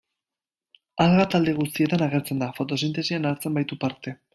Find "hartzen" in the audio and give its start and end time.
3.33-3.61